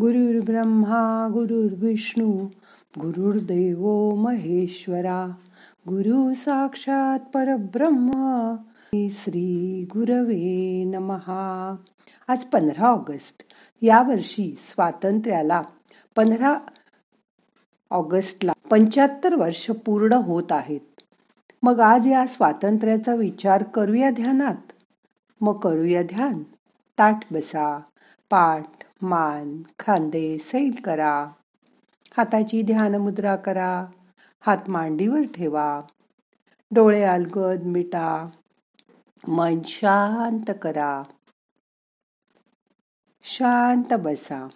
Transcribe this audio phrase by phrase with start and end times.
[0.00, 2.46] गुरुर्ब्रह्मा गुरुर्विष्णू
[3.00, 5.26] गुरुर्देव महेश्वरा
[5.88, 8.10] गुरु साक्षात परब्रह्म
[9.10, 11.76] श्री गुरवे नमहा
[12.28, 13.42] आज पंधरा ऑगस्ट
[13.82, 15.62] या वर्षी स्वातंत्र्याला
[16.16, 16.58] पंधरा
[17.90, 21.02] ऑगस्टला पंच्याहत्तर वर्ष पूर्ण होत आहेत.
[21.62, 24.72] मग आज या स्वातंत्र्याचा विचार करूया ध्यानात?
[25.40, 26.42] मग करूया ध्यान.
[26.98, 27.80] ताठ बसा
[28.30, 28.66] पाठ
[29.02, 31.26] मान खांदे सैल करा.
[32.16, 33.86] हाताची ध्यान मुद्रा करा.
[34.40, 35.80] हात मांडीवर ठेवा.
[36.70, 38.28] डोळे अलगद मिटा.
[39.28, 41.02] मन शांत करा.
[43.22, 44.48] शांत बसा.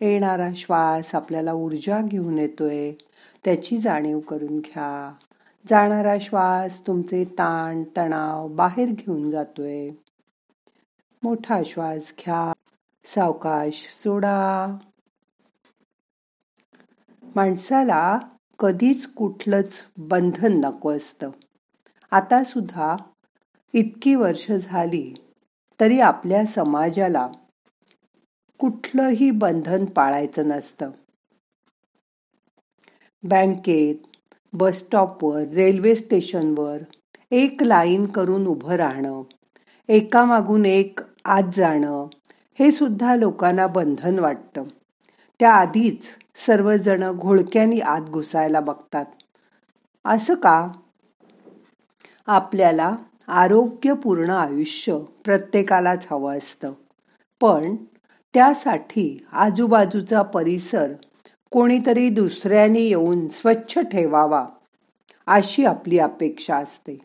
[0.00, 2.92] येणारा श्वास आपल्याला ऊर्जा घेऊन येतोय.
[3.44, 5.14] त्याची जाणीव करून घ्या.
[5.70, 9.90] जाणारा श्वास तुमचे ताण तणाव बाहेर घेऊन जातोय.
[11.22, 12.52] मोठा श्वास घ्या
[13.04, 14.66] सावकाश सोडा.
[17.36, 18.18] माणसाला
[18.58, 21.30] कधीच कुठलंच बंधन नको असतं.
[22.10, 22.96] आता सुद्धा
[23.72, 25.14] इतकी वर्ष झाली
[25.80, 27.28] तरी आपल्या समाजाला
[28.58, 30.90] कुठलंही बंधन पाळायचं नसतं.
[33.22, 34.07] बँकेत
[34.52, 36.78] बस स्टॉपवर रेल्वे स्टेशनवर
[37.30, 39.22] एक लाईन करून उभं राहणं
[39.88, 42.06] एकामागून एक आत जाणं
[42.58, 44.64] हे सुद्धा लोकांना बंधन वाटतं.
[45.40, 46.02] त्या आधीच
[46.46, 49.06] सर्वजण घोळक्यानी आत घुसायला बघतात.
[50.04, 50.68] असं का?
[52.26, 52.92] आपल्याला
[53.28, 56.72] आरोग्यपूर्ण आयुष्य प्रत्येकालाच हवं असतं.
[57.40, 57.76] पण
[58.34, 60.92] त्यासाठी आजूबाजूचा परिसर
[61.50, 64.46] कोणीतरी दुसऱ्याने येऊन स्वच्छ ठेवावा
[65.26, 66.98] अशी आपली अपेक्षा असते.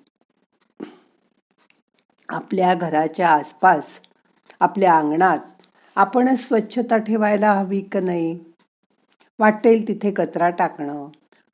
[2.29, 3.83] आपल्या घराच्या आसपास
[4.59, 5.39] आपल्या अंगणात
[5.95, 8.39] आपणच स्वच्छता ठेवायला हवी का नाही?
[9.39, 11.07] वाटेल तिथे कचरा टाकणं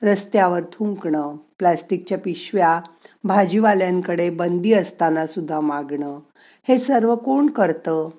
[0.03, 2.81] रस्त्यावर थुंकणं प्लास्टिकच्या पिशव्या
[3.23, 6.19] भाजीवाल्यांकडे बंदी असताना सुद्धा मागणं
[6.67, 8.09] हे सर्व कोण करतं?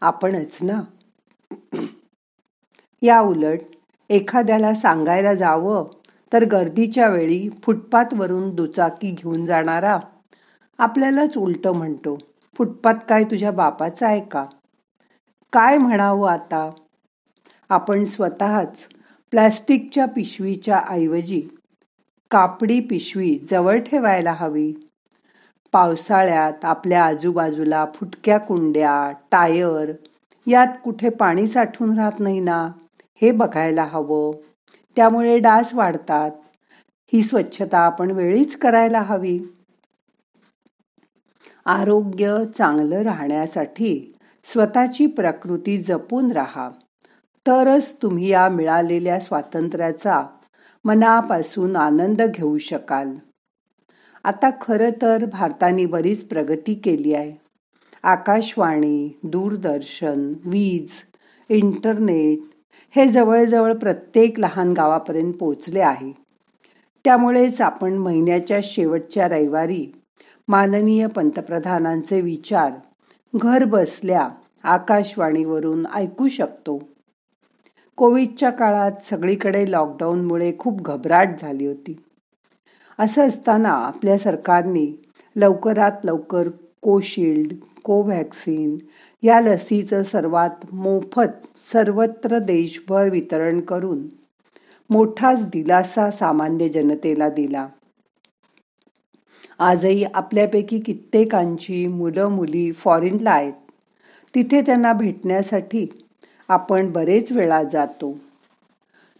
[0.00, 0.82] आपणच ना?
[3.02, 3.58] या उलट
[4.10, 5.84] एखाद्याला सांगायला जावं
[6.32, 9.98] तर गर्दीच्या वेळी फुटपाथवरून दुचाकी घेऊन जाणारा
[10.78, 12.16] आपल्यालाच उलटं म्हणतो
[12.56, 14.44] फुटपाथ काय तुझ्या बापाचा आहे का?
[15.52, 16.70] काय म्हणावं आता?
[17.70, 18.86] आपण स्वतःच
[19.32, 21.40] प्लॅस्टिकच्या पिशवीच्या ऐवजी
[22.30, 24.72] कापडी पिशवी जवळ ठेवायला हवी.
[25.72, 29.92] पावसाळ्यात आपल्या आजूबाजूला फुटक्या कुंड्या टायर
[30.46, 32.66] यात कुठे पाणी साठून राहत नाही ना?
[33.22, 34.32] हे बघायला हवं.
[34.96, 36.30] त्यामुळे डास वाढतात.
[37.12, 39.40] ही स्वच्छता आपण वेळीच करायला हवी.
[41.66, 46.70] आरोग्य चांगलं राहण्यासाठी स्वतःची प्रकृती जपून राहा.
[47.46, 50.26] तरच तुम्ही या मिळालेल्या स्वातंत्र्याचा
[50.84, 53.16] मनापासून आनंद घेऊ शकाल.
[54.24, 57.36] आता खरं तर भारताने बरीच प्रगती केली आहे.
[58.02, 60.90] आकाशवाणी दूरदर्शन वीज
[61.48, 62.38] इंटरनेट
[62.90, 66.12] हे जवळजवळ प्रत्येक लहान गावापर्यंत पोचले आहे.
[67.04, 69.86] त्यामुळेच आपण महिन्याच्या शेवटच्या रविवारी
[70.48, 72.72] माननीय पंतप्रधानांचे विचार
[73.34, 74.28] घर बसल्या
[74.62, 76.82] आकाशवाणीवरून ऐकू शकतो.
[77.96, 81.96] कोविडच्या काळात सगळीकडे लॉकडाऊनमुळे खूप घबराट झाली होती.
[82.98, 85.02] असं असताना आपल्या सरकारने
[85.36, 86.48] लवकरात लवकर
[86.82, 87.52] कोशिल्ड
[87.86, 88.76] कोव्हॅक्सिन
[89.22, 94.08] या लसीचं सर्वात मोफत सर्वत्र देशभर वितरण करून
[94.90, 97.68] मोठाच दिलासा सामान्य जनतेला दिला.
[99.58, 103.52] आजही आपल्यापैकी कित्येकांची मुलं मुली फॉरेनला आहेत.
[104.34, 105.86] तिथे त्यांना भेटण्यासाठी
[106.48, 108.18] आपण बरेच वेळा जातो.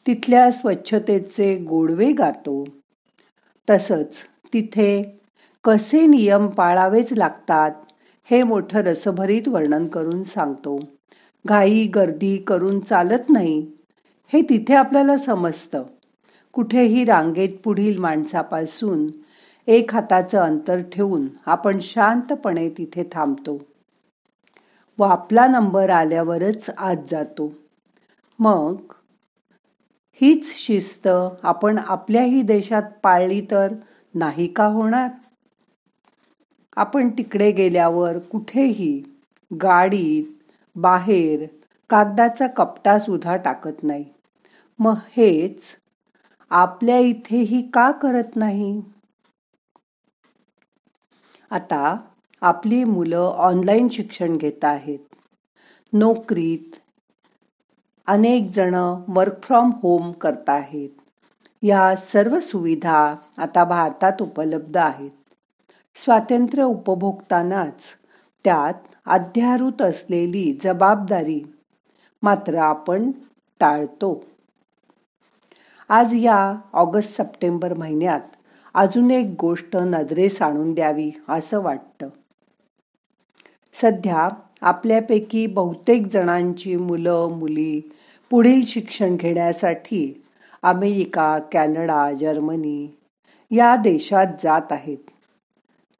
[0.06, 2.65] तिथल्या स्वच्छतेचे गोडवे गातो.
[3.71, 4.16] तसंच
[4.53, 5.19] तिथे
[5.65, 7.71] कसे नियम पाळावेच लागतात
[8.31, 10.81] हे मोठं रसभरीत वर्णन करून सांगतो.
[11.49, 13.73] घाई गर्दी करून चालत नाही.
[14.33, 15.84] हे तिथे आपल्याला समजतं.
[16.53, 19.07] कुठेही रांगेत पुढील माणसापासून
[19.67, 23.59] एक हाताचं अंतर ठेवून आपण शांतपणे तिथे थांबतो.
[24.99, 27.53] व आपला नंबर आल्यावरच आत जातो.
[28.39, 28.77] मग
[30.13, 31.09] हीच शिस्त
[31.43, 33.75] आपण आपल्याही देशात पाळली तर
[34.15, 35.11] नाही का होणार?
[36.77, 39.03] आपण तिकडे गेल्यावर कुठेही
[39.63, 41.47] गाडीत बाहेर
[41.91, 44.05] कागदाचा कपटा सुद्धा टाकत नाही.
[44.78, 45.63] मग हेच
[46.51, 48.81] आपल्या इथेही का करत नाही?
[51.51, 51.97] आता
[52.43, 54.99] आपली मुलं ऑनलाईन शिक्षण घेत आहेत.
[55.93, 56.77] नोकरीत
[58.07, 58.75] अनेक जण
[59.09, 60.91] वर्क फ्रॉम होम करत आहेत.
[61.63, 65.11] या सर्व सुविधा आता भारतात उपलब्ध आहेत.
[66.04, 67.81] स्वातंत्र्य उपभोगतानाच
[68.45, 68.75] त्यात
[69.07, 71.54] अध्यारूत असलेली जबाबदारी
[72.22, 73.10] मात्र आपण
[73.60, 74.25] टाळतो.
[75.89, 78.21] आज या ऑगस्ट सप्टेंबर महिन्यात
[78.75, 82.09] अजून एक गोष्ट नजरेस आणून द्यावी असं वाटतं.
[83.75, 84.28] सध्या
[84.60, 87.81] आपल्यापैकी बहुतेक जणांची मुलं मुली
[88.31, 90.25] पुढील शिक्षण घेण्यासाठी
[90.63, 92.97] अमेरिका कॅनडा जर्मनी
[93.51, 95.10] या देशात जात आहेत.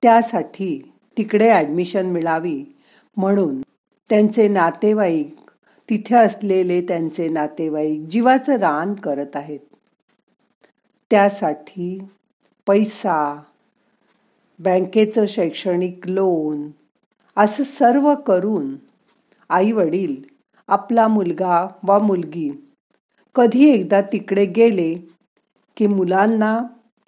[0.06, 2.64] त्यासाठी तिकडे ॲडमिशन मिळावी
[3.17, 3.61] म्हणून
[4.11, 5.35] त्यांचे नातेवाईक
[5.91, 9.58] तिथे असलेले त्यांचे नातेवाईक जीवाचं रान करत आहेत.
[11.11, 11.99] त्यासाठी
[12.67, 13.43] पैसा
[14.58, 16.70] बँकेचं शैक्षणिक लोन
[17.37, 18.76] असं सर्व करून
[19.49, 20.23] आई वडील
[20.69, 22.50] आपला मुलगा वा मुलगी
[23.35, 24.94] कधी एकदा तिकडे गेले
[25.76, 26.58] की मुलांना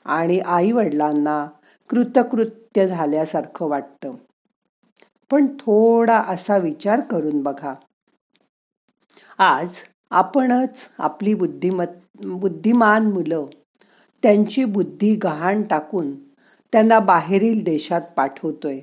[0.04, 1.48] आणि आई वडिलांना
[1.90, 4.10] कृतकृत्य झाल्यासारखं वाटतं.
[5.30, 7.74] पण थोडा असा विचार करून बघा.
[9.38, 9.76] आज
[10.10, 13.46] आपणच आपली बुद्धिमत बुद्धिमान मुलं
[14.22, 16.14] त्यांची बुद्धी गहाण टाकून
[16.72, 18.80] त्यांना बाहेरील देशात पाठवतोय.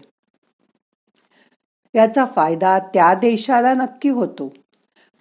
[1.96, 4.54] याचा फायदा त्या देशाला नक्की होतो.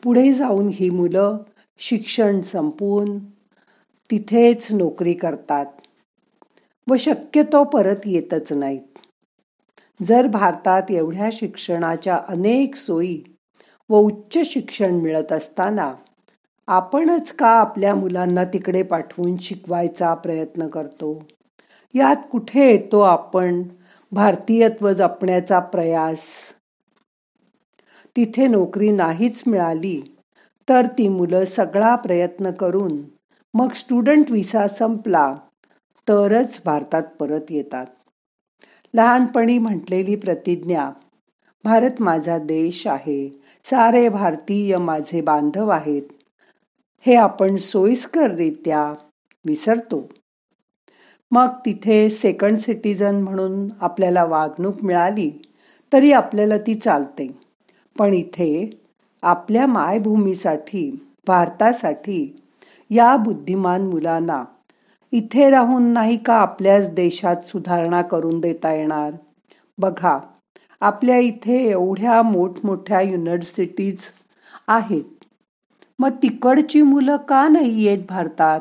[0.02, 1.38] पुढे जाऊन ही मुलं
[1.78, 3.18] शिक्षण संपवून
[4.10, 5.66] तिथेच नोकरी करतात.
[6.90, 8.98] व शक्यतो परत येतच नाहीत.
[10.02, 13.22] जर भारतात एवढ्या शिक्षणाच्या अनेक सोयी
[13.90, 15.94] व उच्च शिक्षण मिळत असताना
[16.66, 21.22] आपणच का आपल्या मुलांना तिकडे पाठवून शिकवायचा प्रयत्न करतो?
[21.94, 23.62] यात कुठे येतो आपण?
[24.12, 26.20] भारतीयत्व जपण्याचा प्रयास?
[28.16, 30.00] तिथे नोकरी नाहीच मिळाली
[30.68, 33.02] तर ती मुलं सगळा प्रयत्न करून
[33.54, 35.34] मग स्टुडंट विसा संपला
[36.08, 37.86] तरच भारतात परत येतात.
[38.94, 40.90] लहानपणी म्हटलेली प्रतिज्ञा
[41.64, 43.28] भारत माझा देश आहे
[43.64, 46.02] सारे भारतीय माझे बांधव आहेत
[47.06, 48.94] हे आपण सोयीस्कररित्या
[49.44, 50.08] विसरतो.
[51.30, 55.30] मग तिथे सेकंड सिटीजन म्हणून आपल्याला वागणूक मिळाली
[55.92, 57.40] तरी आपल्याला ती चालते.
[57.98, 58.70] पण इथे
[59.22, 60.90] आपल्या मायभूमीसाठी
[61.26, 62.42] भारतासाठी
[62.90, 64.44] या बुद्धिमान मुलांना
[65.14, 69.12] इथे राहून नाही का आपल्याच देशात सुधारणा करून देता येणार?
[69.78, 70.18] बघा
[70.80, 73.98] आपल्या इथे एवढ्या मोठमोठ्या युनिव्हर्सिटीज
[74.68, 75.04] आहेत.
[75.98, 78.60] मग तिकडची मुलं का नाही येत भारतात?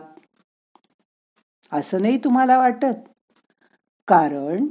[1.72, 2.94] असं नाही तुम्हाला वाटत?
[4.08, 4.68] कारण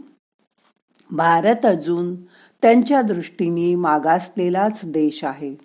[1.10, 2.14] भारत अजून
[2.62, 5.56] त्यांच्या दृष्टीने मागासलेलाच देश आहे.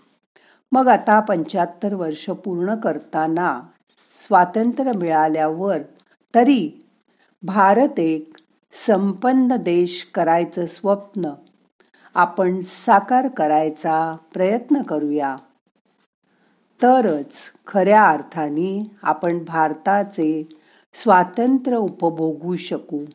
[0.71, 3.61] मग आता पंच्याहत्तर वर्ष पूर्ण करताना
[4.27, 5.77] स्वातंत्र्य मिळाल्यावर
[6.35, 6.85] तरी
[7.43, 8.37] भारत एक
[8.71, 11.33] संपन्न देश करायचं स्वप्न
[12.13, 15.35] आपण साकार करायचा प्रयत्न करूया.
[16.83, 17.31] तरच
[17.67, 20.49] खऱ्या अर्थाने आपण भारताचे
[20.93, 23.05] स्वातंत्र्य उपभोगू शकू.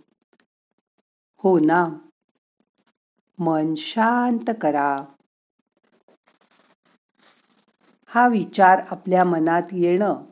[1.37, 1.89] हो ना?
[3.39, 5.05] मन शांत करा.
[8.07, 10.25] हा विचार आपल्या मनात येणं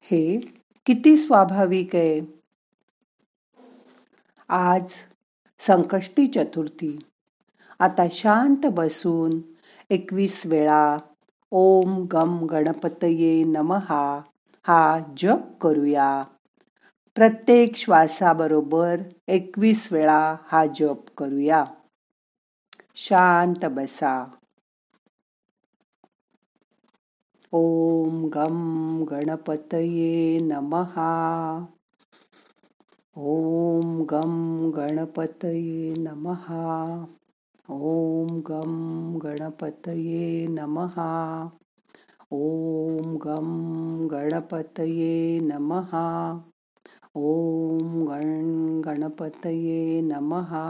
[0.00, 0.55] हे
[0.86, 2.42] किती स्वाभाविक आहे.
[4.48, 4.84] आज
[5.58, 6.98] संकष्टी चतुर्थी.
[7.78, 9.40] आता शांत बसून
[9.90, 10.98] एकवीस वेळा
[11.50, 14.20] ओम गम गणपतये नमहा
[14.66, 16.24] हा जप करूया.
[17.14, 18.96] प्रत्येक श्वासाबरोबर
[19.28, 21.64] एकवीस वेळा हा जप करूया.
[22.96, 24.35] शांत बसा.
[27.52, 28.56] ओम गम
[29.04, 31.10] गणपतये नमहा
[33.16, 34.34] ओम गम
[34.70, 36.64] गणपतये नमहा
[37.70, 38.74] ओम गम
[39.18, 41.08] गणपतये नमहा
[42.32, 43.48] ओम गम
[44.12, 46.06] गणपतये नमहा
[47.16, 50.66] ओम गण गणपतये नमहा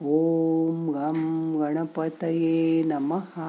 [0.00, 1.18] ओम गम
[1.60, 3.48] गणपतये नमहा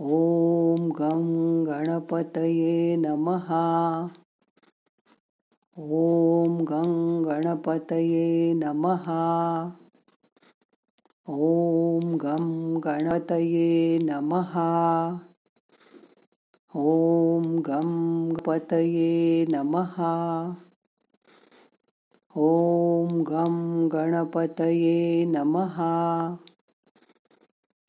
[0.00, 1.22] ॐ गं
[1.66, 3.52] गणपतये नमः।
[5.78, 9.06] ॐ गं गणपतये नमः।
[11.28, 14.56] ॐ गं गणपतये नमः।
[16.76, 17.90] ॐ गं
[18.32, 19.96] गणपतये नमः।
[22.36, 25.76] ॐ गं गणपतये नमः।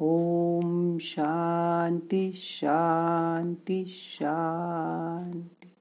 [0.00, 5.74] ॐ शांती शांती शांती।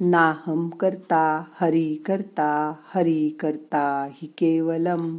[0.00, 5.18] नाहम करता हरि करता हरि करता हि केवलम।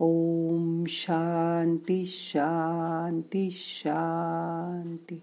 [0.00, 5.22] ओम शांती शांती शांती।